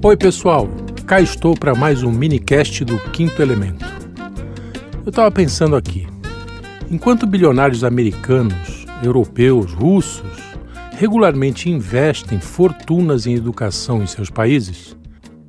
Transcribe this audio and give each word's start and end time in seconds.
Oi, 0.00 0.16
pessoal. 0.16 0.68
Cá 1.08 1.20
estou 1.20 1.56
para 1.56 1.74
mais 1.74 2.04
um 2.04 2.12
minicast 2.12 2.84
do 2.84 2.96
Quinto 3.10 3.42
Elemento. 3.42 3.84
Eu 5.04 5.10
estava 5.10 5.28
pensando 5.28 5.74
aqui. 5.74 6.06
Enquanto 6.88 7.26
bilionários 7.26 7.82
americanos, 7.82 8.86
europeus, 9.02 9.72
russos 9.72 10.38
regularmente 10.92 11.68
investem 11.68 12.38
fortunas 12.38 13.26
em 13.26 13.34
educação 13.34 14.00
em 14.00 14.06
seus 14.06 14.30
países, 14.30 14.96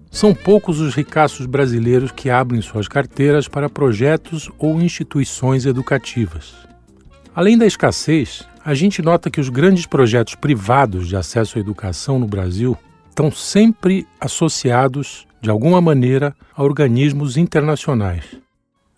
são 0.10 0.34
poucos 0.34 0.80
os 0.80 0.96
ricaços 0.96 1.46
brasileiros 1.46 2.12
que 2.12 2.32
abrem 2.32 2.60
suas 2.60 2.88
carteiras 2.88 3.48
para 3.48 3.70
projetos 3.70 4.50
ou 4.58 4.82
instituições 4.82 5.68
educativas. 5.68 6.56
Além 7.36 7.56
da 7.56 7.68
escassez, 7.68 8.48
a 8.66 8.74
gente 8.74 9.04
nota 9.04 9.30
que 9.30 9.40
os 9.40 9.50
grandes 9.50 9.86
projetos 9.86 10.34
privados 10.34 11.08
de 11.08 11.16
acesso 11.16 11.60
à 11.60 11.62
educação 11.62 12.18
no 12.18 12.28
Brasil 12.28 12.76
estão 13.20 13.30
sempre 13.30 14.08
associados, 14.18 15.28
de 15.42 15.50
alguma 15.50 15.82
maneira, 15.82 16.34
a 16.56 16.64
organismos 16.64 17.36
internacionais. 17.36 18.24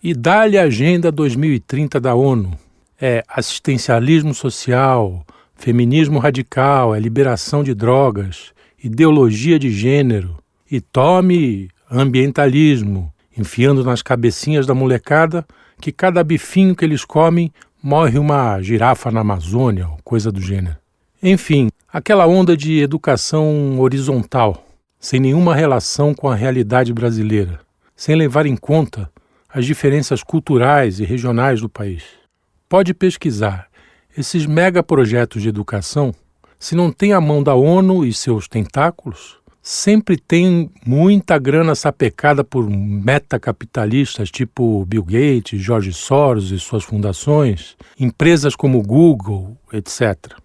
E 0.00 0.14
dá-lhe 0.14 0.56
a 0.56 0.62
Agenda 0.62 1.10
2030 1.10 1.98
da 1.98 2.14
ONU. 2.14 2.56
É 3.00 3.24
assistencialismo 3.26 4.32
social, 4.32 5.26
feminismo 5.56 6.20
radical, 6.20 6.94
é 6.94 7.00
liberação 7.00 7.64
de 7.64 7.74
drogas, 7.74 8.52
ideologia 8.82 9.58
de 9.58 9.72
gênero, 9.72 10.38
e 10.70 10.80
tome 10.80 11.68
ambientalismo, 11.90 13.12
enfiando 13.36 13.82
nas 13.82 14.02
cabecinhas 14.02 14.68
da 14.68 14.74
molecada 14.74 15.44
que 15.80 15.90
cada 15.90 16.22
bifinho 16.22 16.76
que 16.76 16.84
eles 16.84 17.04
comem 17.04 17.52
morre 17.82 18.20
uma 18.20 18.62
girafa 18.62 19.10
na 19.10 19.22
Amazônia, 19.22 19.88
coisa 20.04 20.30
do 20.30 20.40
gênero. 20.40 20.76
Enfim, 21.20 21.71
aquela 21.92 22.26
onda 22.26 22.56
de 22.56 22.80
educação 22.80 23.78
horizontal, 23.78 24.66
sem 24.98 25.20
nenhuma 25.20 25.54
relação 25.54 26.14
com 26.14 26.30
a 26.30 26.34
realidade 26.34 26.90
brasileira, 26.90 27.60
sem 27.94 28.16
levar 28.16 28.46
em 28.46 28.56
conta 28.56 29.10
as 29.52 29.66
diferenças 29.66 30.22
culturais 30.22 31.00
e 31.00 31.04
regionais 31.04 31.60
do 31.60 31.68
país. 31.68 32.02
Pode 32.66 32.94
pesquisar. 32.94 33.68
Esses 34.16 34.46
megaprojetos 34.46 35.42
de 35.42 35.50
educação, 35.50 36.14
se 36.58 36.74
não 36.74 36.90
tem 36.90 37.12
a 37.12 37.20
mão 37.20 37.42
da 37.42 37.54
ONU 37.54 38.06
e 38.06 38.12
seus 38.14 38.48
tentáculos, 38.48 39.36
sempre 39.60 40.16
tem 40.16 40.70
muita 40.86 41.38
grana 41.38 41.74
sapecada 41.74 42.42
por 42.42 42.70
metacapitalistas 42.70 44.30
tipo 44.30 44.86
Bill 44.86 45.04
Gates, 45.04 45.60
George 45.60 45.92
Soros 45.92 46.50
e 46.52 46.58
suas 46.58 46.84
fundações, 46.84 47.76
empresas 48.00 48.56
como 48.56 48.82
Google, 48.82 49.58
etc. 49.70 50.41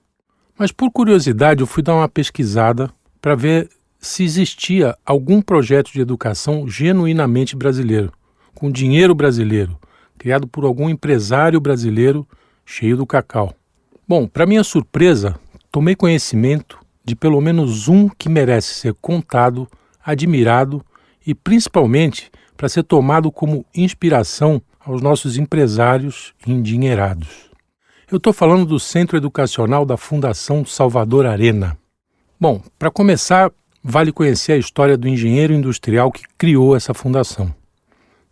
Mas 0.58 0.72
por 0.72 0.92
curiosidade 0.92 1.62
eu 1.62 1.68
fui 1.68 1.84
dar 1.84 1.94
uma 1.94 2.10
pesquisada 2.10 2.90
para 3.22 3.36
ver 3.36 3.70
se 4.00 4.24
existia 4.24 4.98
algum 5.06 5.40
projeto 5.40 5.92
de 5.92 6.02
educação 6.02 6.68
genuinamente 6.68 7.56
brasileiro, 7.56 8.12
com 8.56 8.72
dinheiro 8.72 9.14
brasileiro, 9.14 9.78
criado 10.18 10.48
por 10.48 10.66
algum 10.66 10.90
empresário 10.90 11.62
brasileiro 11.62 12.28
cheio 12.66 12.98
do 12.98 13.06
cacau. 13.06 13.54
Bom, 14.08 14.28
para 14.28 14.48
minha 14.48 14.64
surpresa, 14.64 15.40
tomei 15.72 15.96
conhecimento 15.96 16.80
de 17.06 17.16
pelo 17.16 17.40
menos 17.40 17.88
um 17.88 18.10
que 18.10 18.28
merece 18.28 18.74
ser 18.74 18.96
contado, 18.96 19.68
admirado 20.04 20.84
e 21.26 21.36
principalmente 21.36 22.32
para 22.56 22.68
ser 22.68 22.84
tomado 22.84 23.32
como 23.32 23.64
inspiração 23.76 24.60
aos 24.80 25.02
nossos 25.02 25.38
empresários 25.38 26.34
endinheirados. 26.48 27.47
Eu 28.10 28.20
estou 28.20 28.32
falando 28.32 28.66
do 28.66 28.80
Centro 28.80 29.18
Educacional 29.18 29.86
da 29.86 29.98
Fundação 29.98 30.64
Salvador 30.64 31.26
Arena. 31.26 31.78
Bom, 32.40 32.64
para 32.80 32.90
começar, 32.90 33.52
vale 33.84 34.14
conhecer 34.14 34.54
a 34.54 34.58
história 34.58 34.96
do 34.96 35.10
engenheiro 35.10 35.52
industrial 35.52 36.10
que 36.10 36.24
criou 36.38 36.74
essa 36.74 36.94
fundação. 36.94 37.54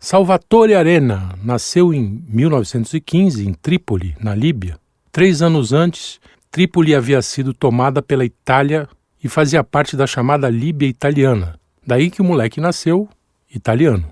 Salvatore 0.00 0.74
Arena 0.74 1.34
nasceu 1.44 1.92
em 1.92 2.24
1915 2.26 3.46
em 3.46 3.52
Trípoli, 3.52 4.16
na 4.18 4.34
Líbia. 4.34 4.78
Três 5.12 5.42
anos 5.42 5.74
antes, 5.74 6.20
Trípoli 6.50 6.94
havia 6.94 7.20
sido 7.20 7.52
tomada 7.52 8.00
pela 8.00 8.24
Itália 8.24 8.88
e 9.22 9.28
fazia 9.28 9.62
parte 9.62 9.94
da 9.94 10.06
chamada 10.06 10.48
Líbia 10.48 10.88
italiana. 10.88 11.60
Daí 11.86 12.10
que 12.10 12.22
o 12.22 12.24
moleque 12.24 12.62
nasceu 12.62 13.10
italiano. 13.54 14.10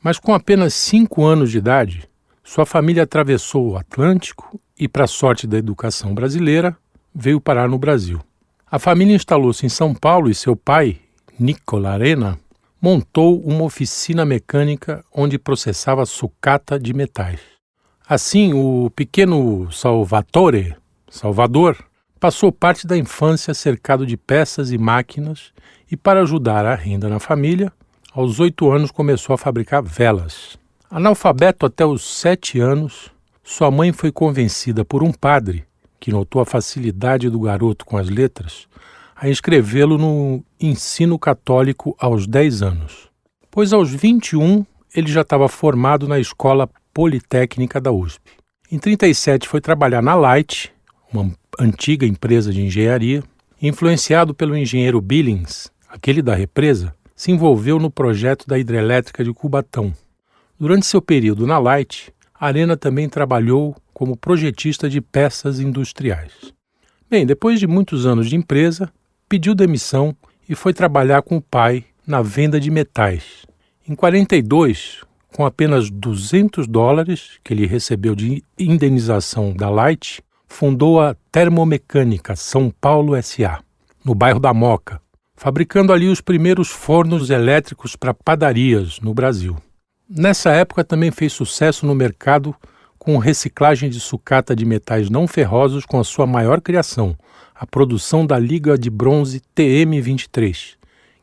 Mas 0.00 0.20
com 0.20 0.32
apenas 0.32 0.72
cinco 0.72 1.24
anos 1.24 1.50
de 1.50 1.58
idade, 1.58 2.08
sua 2.44 2.64
família 2.64 3.02
atravessou 3.02 3.70
o 3.70 3.76
Atlântico 3.76 4.60
e, 4.78 4.86
para 4.88 5.06
sorte 5.06 5.46
da 5.46 5.58
educação 5.58 6.14
brasileira, 6.14 6.76
veio 7.14 7.40
parar 7.40 7.68
no 7.68 7.78
Brasil. 7.78 8.20
A 8.70 8.78
família 8.78 9.16
instalou-se 9.16 9.64
em 9.64 9.68
São 9.68 9.94
Paulo 9.94 10.30
e 10.30 10.34
seu 10.34 10.54
pai, 10.54 10.98
Nicola 11.38 11.90
Arena, 11.90 12.38
montou 12.80 13.40
uma 13.40 13.64
oficina 13.64 14.24
mecânica 14.24 15.04
onde 15.12 15.38
processava 15.38 16.06
sucata 16.06 16.78
de 16.78 16.92
metais. 16.92 17.40
Assim, 18.08 18.52
o 18.54 18.90
pequeno 18.90 19.70
Salvatore 19.72 20.76
Salvador, 21.10 21.76
passou 22.20 22.52
parte 22.52 22.86
da 22.86 22.96
infância 22.96 23.54
cercado 23.54 24.06
de 24.06 24.16
peças 24.16 24.70
e 24.70 24.78
máquinas 24.78 25.52
e, 25.90 25.96
para 25.96 26.22
ajudar 26.22 26.66
a 26.66 26.74
renda 26.74 27.08
na 27.08 27.18
família, 27.18 27.72
aos 28.12 28.40
oito 28.40 28.70
anos 28.70 28.90
começou 28.90 29.34
a 29.34 29.38
fabricar 29.38 29.82
velas. 29.82 30.58
Analfabeto 30.90 31.66
até 31.66 31.84
os 31.84 32.02
sete 32.02 32.60
anos, 32.60 33.10
sua 33.50 33.70
mãe 33.70 33.92
foi 33.92 34.12
convencida 34.12 34.84
por 34.84 35.02
um 35.02 35.10
padre, 35.10 35.64
que 35.98 36.12
notou 36.12 36.42
a 36.42 36.44
facilidade 36.44 37.30
do 37.30 37.40
garoto 37.40 37.86
com 37.86 37.96
as 37.96 38.10
letras, 38.10 38.68
a 39.16 39.26
inscrevê-lo 39.26 39.96
no 39.96 40.44
ensino 40.60 41.18
católico 41.18 41.96
aos 41.98 42.26
dez 42.26 42.60
anos. 42.60 43.08
Pois 43.50 43.72
aos 43.72 43.90
21 43.90 44.66
ele 44.94 45.10
já 45.10 45.22
estava 45.22 45.48
formado 45.48 46.06
na 46.06 46.20
Escola 46.20 46.68
Politécnica 46.92 47.80
da 47.80 47.90
USP. 47.90 48.32
Em 48.70 48.78
37 48.78 49.48
foi 49.48 49.62
trabalhar 49.62 50.02
na 50.02 50.14
Light, 50.14 50.70
uma 51.10 51.32
antiga 51.58 52.04
empresa 52.04 52.52
de 52.52 52.60
engenharia, 52.60 53.24
influenciado 53.62 54.34
pelo 54.34 54.58
engenheiro 54.58 55.00
Billings, 55.00 55.72
aquele 55.88 56.20
da 56.20 56.34
represa, 56.34 56.94
se 57.16 57.32
envolveu 57.32 57.78
no 57.78 57.90
projeto 57.90 58.46
da 58.46 58.58
hidrelétrica 58.58 59.24
de 59.24 59.32
Cubatão. 59.32 59.94
Durante 60.60 60.84
seu 60.84 61.00
período 61.00 61.46
na 61.46 61.58
Light, 61.58 62.12
Arena 62.40 62.76
também 62.76 63.08
trabalhou 63.08 63.74
como 63.92 64.16
projetista 64.16 64.88
de 64.88 65.00
peças 65.00 65.58
industriais. 65.58 66.32
Bem, 67.10 67.26
depois 67.26 67.58
de 67.58 67.66
muitos 67.66 68.06
anos 68.06 68.28
de 68.28 68.36
empresa, 68.36 68.90
pediu 69.28 69.54
demissão 69.54 70.14
e 70.48 70.54
foi 70.54 70.72
trabalhar 70.72 71.22
com 71.22 71.38
o 71.38 71.42
pai 71.42 71.84
na 72.06 72.22
venda 72.22 72.60
de 72.60 72.70
metais. 72.70 73.44
Em 73.88 73.94
42, 73.94 75.02
com 75.34 75.44
apenas 75.44 75.90
200 75.90 76.66
dólares 76.66 77.38
que 77.42 77.52
ele 77.52 77.66
recebeu 77.66 78.14
de 78.14 78.42
indenização 78.58 79.52
da 79.52 79.68
Light, 79.68 80.22
fundou 80.46 81.00
a 81.00 81.14
Termomecânica 81.30 82.36
São 82.36 82.70
Paulo 82.80 83.20
SA, 83.22 83.60
no 84.04 84.14
bairro 84.14 84.40
da 84.40 84.54
Moca, 84.54 85.00
fabricando 85.36 85.92
ali 85.92 86.08
os 86.08 86.20
primeiros 86.20 86.68
fornos 86.68 87.30
elétricos 87.30 87.94
para 87.94 88.14
padarias 88.14 89.00
no 89.00 89.12
Brasil. 89.12 89.56
Nessa 90.08 90.50
época 90.52 90.82
também 90.82 91.10
fez 91.10 91.34
sucesso 91.34 91.84
no 91.84 91.94
mercado 91.94 92.56
com 92.98 93.18
reciclagem 93.18 93.90
de 93.90 94.00
sucata 94.00 94.56
de 94.56 94.64
metais 94.64 95.10
não 95.10 95.28
ferrosos 95.28 95.84
com 95.84 96.00
a 96.00 96.04
sua 96.04 96.26
maior 96.26 96.62
criação, 96.62 97.14
a 97.54 97.66
produção 97.66 98.26
da 98.26 98.38
liga 98.38 98.78
de 98.78 98.88
bronze 98.88 99.42
TM23, 99.54 100.76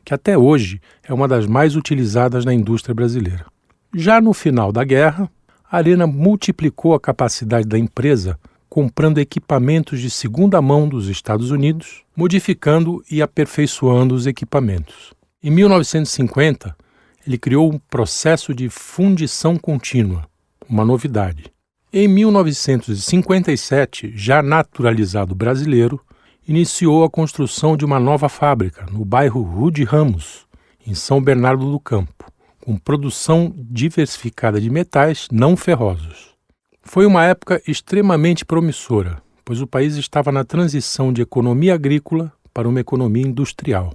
que 0.04 0.14
até 0.14 0.38
hoje 0.38 0.80
é 1.02 1.12
uma 1.12 1.26
das 1.26 1.48
mais 1.48 1.74
utilizadas 1.74 2.44
na 2.44 2.54
indústria 2.54 2.94
brasileira. 2.94 3.46
Já 3.92 4.20
no 4.20 4.32
final 4.32 4.70
da 4.70 4.84
guerra, 4.84 5.28
a 5.68 5.78
Arena 5.78 6.06
multiplicou 6.06 6.94
a 6.94 7.00
capacidade 7.00 7.66
da 7.66 7.76
empresa 7.76 8.38
comprando 8.68 9.18
equipamentos 9.18 10.00
de 10.00 10.10
segunda 10.10 10.62
mão 10.62 10.88
dos 10.88 11.08
Estados 11.08 11.50
Unidos, 11.50 12.04
modificando 12.16 13.02
e 13.10 13.20
aperfeiçoando 13.20 14.14
os 14.14 14.28
equipamentos. 14.28 15.12
Em 15.42 15.50
1950, 15.50 16.76
ele 17.26 17.36
criou 17.36 17.72
um 17.72 17.78
processo 17.78 18.54
de 18.54 18.68
fundição 18.68 19.56
contínua, 19.56 20.28
uma 20.68 20.84
novidade. 20.84 21.50
Em 21.92 22.06
1957, 22.06 24.12
já 24.14 24.42
naturalizado 24.42 25.34
brasileiro, 25.34 26.00
iniciou 26.46 27.04
a 27.04 27.10
construção 27.10 27.76
de 27.76 27.84
uma 27.84 27.98
nova 27.98 28.28
fábrica 28.28 28.86
no 28.92 29.04
bairro 29.04 29.42
Rude 29.42 29.82
Ramos, 29.82 30.46
em 30.86 30.94
São 30.94 31.20
Bernardo 31.20 31.70
do 31.70 31.80
Campo, 31.80 32.30
com 32.60 32.76
produção 32.76 33.52
diversificada 33.56 34.60
de 34.60 34.70
metais 34.70 35.26
não 35.32 35.56
ferrosos. 35.56 36.34
Foi 36.82 37.06
uma 37.06 37.24
época 37.24 37.60
extremamente 37.66 38.44
promissora, 38.44 39.20
pois 39.44 39.60
o 39.60 39.66
país 39.66 39.96
estava 39.96 40.30
na 40.30 40.44
transição 40.44 41.12
de 41.12 41.22
economia 41.22 41.74
agrícola 41.74 42.32
para 42.54 42.68
uma 42.68 42.80
economia 42.80 43.26
industrial. 43.26 43.92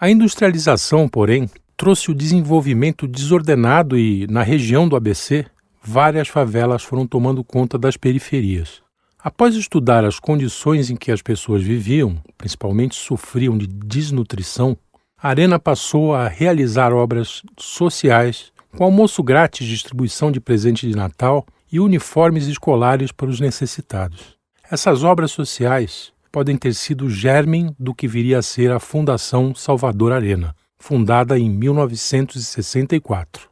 A 0.00 0.10
industrialização, 0.10 1.08
porém, 1.08 1.48
trouxe 1.76 2.10
o 2.10 2.14
desenvolvimento 2.14 3.06
desordenado 3.06 3.98
e, 3.98 4.26
na 4.28 4.42
região 4.42 4.88
do 4.88 4.96
ABC, 4.96 5.46
várias 5.82 6.28
favelas 6.28 6.82
foram 6.82 7.06
tomando 7.06 7.44
conta 7.44 7.78
das 7.78 7.96
periferias. 7.96 8.82
Após 9.18 9.54
estudar 9.54 10.04
as 10.04 10.18
condições 10.18 10.90
em 10.90 10.96
que 10.96 11.10
as 11.10 11.22
pessoas 11.22 11.62
viviam, 11.62 12.16
principalmente 12.36 12.94
sofriam 12.94 13.56
de 13.56 13.66
desnutrição, 13.66 14.76
a 15.16 15.28
Arena 15.30 15.58
passou 15.58 16.14
a 16.14 16.28
realizar 16.28 16.92
obras 16.92 17.42
sociais 17.58 18.52
com 18.76 18.84
almoço 18.84 19.22
grátis, 19.22 19.66
distribuição 19.66 20.30
de 20.30 20.40
presente 20.40 20.86
de 20.86 20.94
Natal 20.94 21.46
e 21.72 21.80
uniformes 21.80 22.46
escolares 22.46 23.12
para 23.12 23.30
os 23.30 23.40
necessitados. 23.40 24.36
Essas 24.70 25.02
obras 25.02 25.30
sociais 25.30 26.12
podem 26.30 26.56
ter 26.56 26.74
sido 26.74 27.06
o 27.06 27.10
germen 27.10 27.74
do 27.78 27.94
que 27.94 28.08
viria 28.08 28.38
a 28.38 28.42
ser 28.42 28.72
a 28.72 28.80
Fundação 28.80 29.54
Salvador 29.54 30.12
Arena, 30.12 30.54
fundada 30.84 31.38
em 31.38 31.48
1964. 31.48 33.48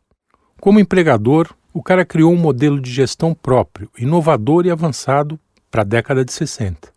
Como 0.60 0.78
empregador, 0.78 1.48
o 1.72 1.82
cara 1.82 2.04
criou 2.04 2.30
um 2.30 2.36
modelo 2.36 2.78
de 2.78 2.92
gestão 2.92 3.32
próprio, 3.32 3.88
inovador 3.98 4.66
e 4.66 4.70
avançado 4.70 5.40
para 5.70 5.80
a 5.80 5.84
década 5.84 6.26
de 6.26 6.30
60. 6.30 6.92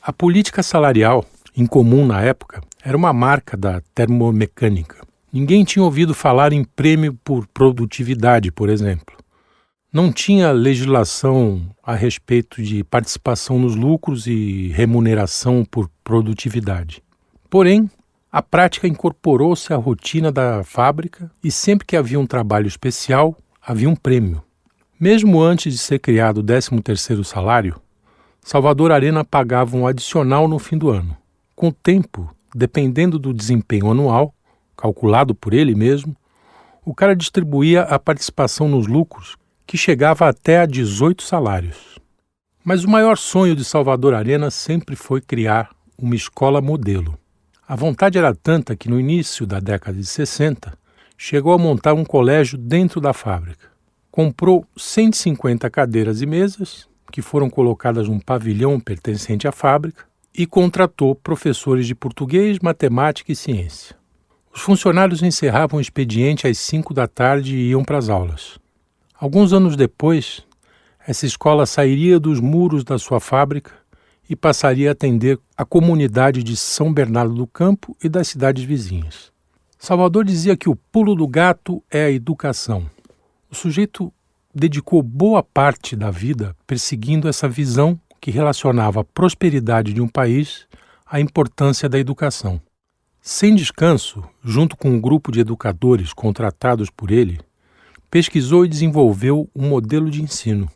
A 0.00 0.12
política 0.12 0.62
salarial, 0.62 1.24
incomum 1.56 2.06
na 2.06 2.22
época, 2.22 2.62
era 2.84 2.96
uma 2.96 3.12
marca 3.12 3.56
da 3.56 3.82
termomecânica. 3.92 5.04
Ninguém 5.32 5.64
tinha 5.64 5.84
ouvido 5.84 6.14
falar 6.14 6.52
em 6.52 6.62
prêmio 6.62 7.18
por 7.24 7.48
produtividade, 7.48 8.52
por 8.52 8.68
exemplo. 8.68 9.16
Não 9.92 10.12
tinha 10.12 10.52
legislação 10.52 11.62
a 11.82 11.96
respeito 11.96 12.62
de 12.62 12.84
participação 12.84 13.58
nos 13.58 13.74
lucros 13.74 14.28
e 14.28 14.68
remuneração 14.68 15.64
por 15.68 15.90
produtividade. 16.04 17.02
Porém, 17.50 17.90
a 18.32 18.40
prática 18.40 18.86
incorporou-se 18.86 19.72
à 19.72 19.76
rotina 19.76 20.30
da 20.30 20.62
fábrica 20.62 21.30
e 21.42 21.50
sempre 21.50 21.84
que 21.84 21.96
havia 21.96 22.20
um 22.20 22.26
trabalho 22.26 22.68
especial, 22.68 23.36
havia 23.60 23.88
um 23.88 23.96
prêmio. 23.96 24.42
Mesmo 25.00 25.40
antes 25.42 25.72
de 25.72 25.78
ser 25.78 25.98
criado 25.98 26.38
o 26.38 26.44
13º 26.44 27.24
salário, 27.24 27.80
Salvador 28.40 28.92
Arena 28.92 29.24
pagava 29.24 29.76
um 29.76 29.86
adicional 29.86 30.46
no 30.46 30.58
fim 30.58 30.78
do 30.78 30.90
ano. 30.90 31.16
Com 31.56 31.68
o 31.68 31.72
tempo, 31.72 32.32
dependendo 32.54 33.18
do 33.18 33.34
desempenho 33.34 33.90
anual, 33.90 34.32
calculado 34.76 35.34
por 35.34 35.52
ele 35.52 35.74
mesmo, 35.74 36.16
o 36.84 36.94
cara 36.94 37.16
distribuía 37.16 37.82
a 37.82 37.98
participação 37.98 38.68
nos 38.68 38.86
lucros, 38.86 39.36
que 39.66 39.76
chegava 39.76 40.28
até 40.28 40.60
a 40.60 40.66
18 40.66 41.22
salários. 41.22 41.98
Mas 42.64 42.84
o 42.84 42.90
maior 42.90 43.18
sonho 43.18 43.56
de 43.56 43.64
Salvador 43.64 44.14
Arena 44.14 44.50
sempre 44.50 44.94
foi 44.94 45.20
criar 45.20 45.70
uma 45.98 46.14
escola 46.14 46.60
modelo. 46.60 47.19
A 47.70 47.76
vontade 47.76 48.18
era 48.18 48.34
tanta 48.34 48.74
que 48.74 48.90
no 48.90 48.98
início 48.98 49.46
da 49.46 49.60
década 49.60 49.96
de 49.96 50.04
60 50.04 50.76
chegou 51.16 51.52
a 51.52 51.58
montar 51.58 51.94
um 51.94 52.04
colégio 52.04 52.58
dentro 52.58 53.00
da 53.00 53.12
fábrica. 53.12 53.68
Comprou 54.10 54.66
150 54.76 55.70
cadeiras 55.70 56.20
e 56.20 56.26
mesas, 56.26 56.88
que 57.12 57.22
foram 57.22 57.48
colocadas 57.48 58.08
num 58.08 58.18
pavilhão 58.18 58.80
pertencente 58.80 59.46
à 59.46 59.52
fábrica, 59.52 60.04
e 60.36 60.46
contratou 60.46 61.14
professores 61.14 61.86
de 61.86 61.94
português, 61.94 62.58
matemática 62.58 63.30
e 63.30 63.36
ciência. 63.36 63.94
Os 64.52 64.62
funcionários 64.62 65.22
encerravam 65.22 65.78
o 65.78 65.80
expediente 65.80 66.48
às 66.48 66.58
5 66.58 66.92
da 66.92 67.06
tarde 67.06 67.54
e 67.54 67.68
iam 67.68 67.84
para 67.84 67.98
as 67.98 68.08
aulas. 68.08 68.58
Alguns 69.14 69.52
anos 69.52 69.76
depois, 69.76 70.44
essa 71.06 71.24
escola 71.24 71.64
sairia 71.66 72.18
dos 72.18 72.40
muros 72.40 72.82
da 72.82 72.98
sua 72.98 73.20
fábrica 73.20 73.79
e 74.30 74.36
passaria 74.36 74.90
a 74.90 74.92
atender 74.92 75.40
a 75.56 75.64
comunidade 75.64 76.44
de 76.44 76.56
São 76.56 76.94
Bernardo 76.94 77.34
do 77.34 77.48
Campo 77.48 77.96
e 78.02 78.08
das 78.08 78.28
cidades 78.28 78.62
vizinhas. 78.62 79.32
Salvador 79.76 80.24
dizia 80.24 80.56
que 80.56 80.68
o 80.68 80.76
pulo 80.76 81.16
do 81.16 81.26
gato 81.26 81.82
é 81.90 82.04
a 82.04 82.10
educação. 82.12 82.88
O 83.50 83.56
sujeito 83.56 84.12
dedicou 84.54 85.02
boa 85.02 85.42
parte 85.42 85.96
da 85.96 86.12
vida 86.12 86.54
perseguindo 86.64 87.26
essa 87.26 87.48
visão 87.48 87.98
que 88.20 88.30
relacionava 88.30 89.00
a 89.00 89.04
prosperidade 89.04 89.92
de 89.92 90.00
um 90.00 90.06
país 90.06 90.64
à 91.04 91.20
importância 91.20 91.88
da 91.88 91.98
educação. 91.98 92.60
Sem 93.20 93.56
descanso, 93.56 94.22
junto 94.44 94.76
com 94.76 94.90
um 94.90 95.00
grupo 95.00 95.32
de 95.32 95.40
educadores 95.40 96.12
contratados 96.12 96.88
por 96.88 97.10
ele, 97.10 97.40
pesquisou 98.08 98.64
e 98.64 98.68
desenvolveu 98.68 99.50
um 99.56 99.68
modelo 99.68 100.08
de 100.08 100.22
ensino. 100.22 100.70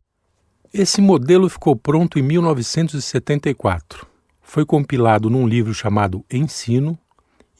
Esse 0.76 1.00
modelo 1.00 1.48
ficou 1.48 1.76
pronto 1.76 2.18
em 2.18 2.22
1974. 2.22 4.04
Foi 4.42 4.66
compilado 4.66 5.30
num 5.30 5.46
livro 5.46 5.72
chamado 5.72 6.24
Ensino 6.28 6.98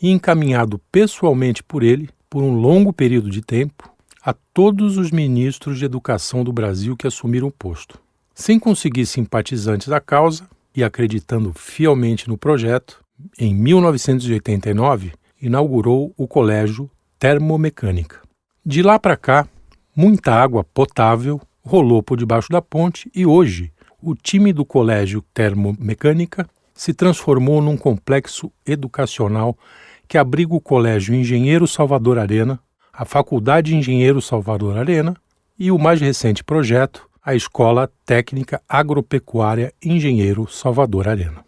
e 0.02 0.10
encaminhado 0.10 0.80
pessoalmente 0.90 1.62
por 1.62 1.84
ele, 1.84 2.10
por 2.28 2.42
um 2.42 2.56
longo 2.56 2.92
período 2.92 3.30
de 3.30 3.40
tempo, 3.40 3.88
a 4.20 4.32
todos 4.32 4.98
os 4.98 5.12
ministros 5.12 5.78
de 5.78 5.84
educação 5.84 6.42
do 6.42 6.52
Brasil 6.52 6.96
que 6.96 7.06
assumiram 7.06 7.46
o 7.46 7.52
posto. 7.52 8.00
Sem 8.34 8.58
conseguir 8.58 9.06
simpatizantes 9.06 9.86
da 9.86 10.00
causa 10.00 10.48
e 10.74 10.82
acreditando 10.82 11.52
fielmente 11.54 12.28
no 12.28 12.36
projeto, 12.36 13.00
em 13.38 13.54
1989 13.54 15.12
inaugurou 15.40 16.12
o 16.16 16.26
Colégio 16.26 16.90
Termomecânica. 17.16 18.18
De 18.66 18.82
lá 18.82 18.98
para 18.98 19.16
cá, 19.16 19.46
muita 19.94 20.34
água 20.34 20.64
potável 20.64 21.40
rolou 21.64 22.02
por 22.02 22.18
debaixo 22.18 22.50
da 22.50 22.60
ponte 22.60 23.10
e 23.14 23.24
hoje 23.24 23.72
o 24.00 24.14
time 24.14 24.52
do 24.52 24.64
Colégio 24.64 25.22
Termomecânica 25.32 26.46
se 26.74 26.92
transformou 26.92 27.62
num 27.62 27.76
complexo 27.76 28.52
educacional 28.66 29.56
que 30.06 30.18
abriga 30.18 30.54
o 30.54 30.60
Colégio 30.60 31.14
Engenheiro 31.14 31.66
Salvador 31.66 32.18
Arena, 32.18 32.60
a 32.92 33.04
Faculdade 33.04 33.74
Engenheiro 33.74 34.20
Salvador 34.20 34.76
Arena 34.76 35.16
e 35.58 35.70
o 35.70 35.78
mais 35.78 36.00
recente 36.00 36.44
projeto, 36.44 37.08
a 37.24 37.34
Escola 37.34 37.90
Técnica 38.04 38.60
Agropecuária 38.68 39.72
Engenheiro 39.82 40.46
Salvador 40.46 41.08
Arena. 41.08 41.44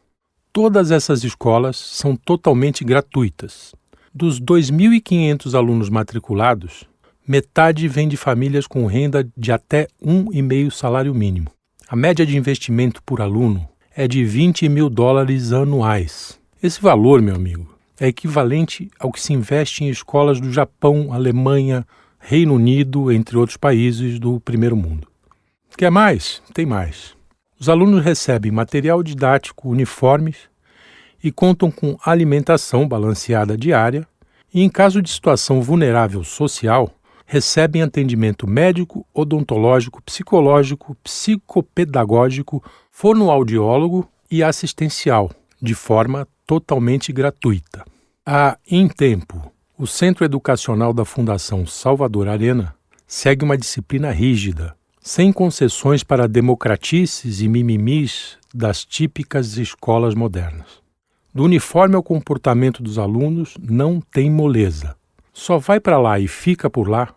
Todas 0.53 0.91
essas 0.91 1.23
escolas 1.23 1.77
são 1.77 2.17
totalmente 2.17 2.83
gratuitas. 2.83 3.75
Dos 4.15 4.41
2.500 4.41 5.55
alunos 5.55 5.91
matriculados, 5.91 6.85
metade 7.27 7.89
vem 7.89 8.09
de 8.09 8.17
famílias 8.17 8.67
com 8.67 8.87
renda 8.87 9.29
de 9.37 9.51
até 9.51 9.89
um 10.01 10.33
e 10.33 10.41
meio 10.41 10.71
salário 10.71 11.15
mínimo. 11.15 11.51
A 11.89 11.97
média 11.97 12.25
de 12.25 12.37
investimento 12.37 13.03
por 13.03 13.21
aluno 13.21 13.69
é 13.95 14.07
de 14.07 14.25
20 14.25 14.69
mil 14.69 14.89
dólares 14.89 15.53
anuais. 15.53 16.39
Esse 16.63 16.81
valor, 16.81 17.21
meu 17.21 17.35
amigo, 17.35 17.75
é 17.99 18.09
equivalente 18.09 18.91
ao 18.99 19.11
que 19.11 19.21
se 19.21 19.33
investe 19.33 19.85
em 19.85 19.89
escolas 19.89 20.41
do 20.41 20.53
Japão, 20.53 21.13
Alemanha, 21.13 21.87
Reino 22.19 22.55
Unido, 22.55 23.11
entre 23.11 23.37
outros 23.37 23.57
países 23.57 24.19
do 24.19 24.39
primeiro 24.41 24.77
mundo. 24.77 25.09
Quer 25.77 25.91
mais? 25.91 26.43
Tem 26.53 26.67
mais. 26.67 27.15
Os 27.59 27.69
alunos 27.69 28.05
recebem 28.05 28.53
material 28.53 29.03
didático, 29.03 29.69
uniformes 29.69 30.37
e 31.23 31.33
contam 31.33 31.71
com 31.71 31.97
alimentação 32.05 32.87
balanceada 32.87 33.57
diária, 33.57 34.07
e 34.53 34.63
em 34.63 34.69
caso 34.69 35.01
de 35.01 35.11
situação 35.11 35.61
vulnerável 35.63 36.23
social, 36.23 36.91
recebem 37.27 37.83
atendimento 37.83 38.47
médico, 38.47 39.05
odontológico, 39.13 40.01
psicológico, 40.03 40.97
psicopedagógico, 41.03 42.63
fonoaudiólogo 42.91 44.09
e 44.31 44.43
assistencial, 44.43 45.31
de 45.61 45.75
forma 45.75 46.27
totalmente 46.47 47.13
gratuita. 47.13 47.85
A 48.25 48.57
Em 48.71 48.89
Tempo, 48.89 49.53
o 49.77 49.87
Centro 49.87 50.25
Educacional 50.25 50.95
da 50.95 51.05
Fundação 51.05 51.67
Salvador 51.67 52.29
Arena, 52.29 52.75
segue 53.07 53.45
uma 53.45 53.59
disciplina 53.59 54.11
rígida, 54.11 54.75
sem 55.01 55.33
concessões 55.33 56.03
para 56.03 56.27
democratices 56.27 57.41
e 57.41 57.49
mimimis 57.49 58.37
das 58.55 58.85
típicas 58.85 59.57
escolas 59.57 60.15
modernas. 60.15 60.81
Do 61.33 61.45
uniforme 61.45 61.95
ao 61.95 62.03
comportamento 62.03 62.83
dos 62.83 62.99
alunos 62.99 63.57
não 63.61 64.01
tem 64.01 64.31
moleza. 64.31 64.97
Só 65.33 65.59
vai 65.59 65.79
para 65.79 65.99
lá 65.99 66.19
e 66.19 66.27
fica 66.27 66.71
por 66.71 66.89
lá 66.89 67.15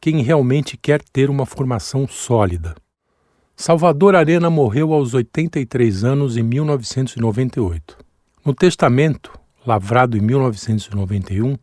quem 0.00 0.22
realmente 0.22 0.76
quer 0.76 1.02
ter 1.02 1.30
uma 1.30 1.46
formação 1.46 2.06
sólida. 2.06 2.74
Salvador 3.56 4.14
Arena 4.14 4.48
morreu 4.48 4.92
aos 4.92 5.14
83 5.14 6.04
anos 6.04 6.36
em 6.36 6.42
1998. 6.42 7.98
No 8.44 8.54
testamento, 8.54 9.32
lavrado 9.66 10.16
em 10.16 10.20
1991, 10.20 11.56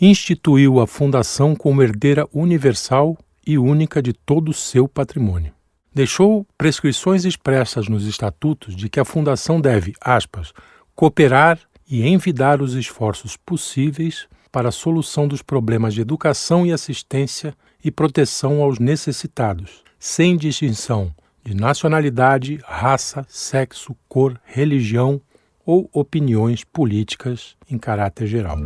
instituiu 0.00 0.80
a 0.80 0.86
fundação 0.86 1.54
como 1.54 1.82
herdeira 1.82 2.26
universal 2.32 3.18
e 3.46 3.58
única 3.58 4.00
de 4.00 4.12
todo 4.12 4.50
o 4.50 4.54
seu 4.54 4.88
patrimônio. 4.88 5.52
Deixou 5.92 6.46
prescrições 6.56 7.24
expressas 7.24 7.88
nos 7.88 8.06
estatutos 8.06 8.76
de 8.76 8.88
que 8.88 9.00
a 9.00 9.04
fundação 9.04 9.60
deve, 9.60 9.92
aspas, 10.00 10.52
cooperar 10.94 11.58
e 11.90 12.06
envidar 12.06 12.62
os 12.62 12.74
esforços 12.74 13.36
possíveis 13.36 14.28
para 14.52 14.68
a 14.68 14.72
solução 14.72 15.26
dos 15.26 15.42
problemas 15.42 15.94
de 15.94 16.00
educação 16.00 16.64
e 16.64 16.72
assistência 16.72 17.54
e 17.84 17.90
proteção 17.90 18.62
aos 18.62 18.78
necessitados, 18.78 19.82
sem 19.98 20.36
distinção 20.36 21.14
de 21.44 21.54
nacionalidade, 21.54 22.60
raça, 22.64 23.24
sexo, 23.28 23.96
cor, 24.08 24.38
religião 24.44 25.20
ou 25.64 25.88
opiniões 25.92 26.64
políticas 26.64 27.56
em 27.70 27.78
caráter 27.78 28.26
geral. 28.26 28.58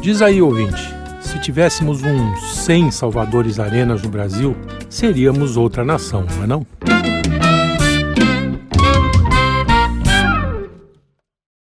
Diz 0.00 0.22
aí, 0.22 0.40
ouvinte, 0.40 0.94
se 1.20 1.38
tivéssemos 1.40 2.02
uns 2.02 2.54
100 2.64 2.90
Salvadores 2.90 3.58
Arenas 3.58 4.02
no 4.02 4.08
Brasil, 4.08 4.56
seríamos 4.88 5.56
outra 5.56 5.84
nação, 5.84 6.26
não 6.36 6.44
é 6.44 6.46
não? 6.46 7.17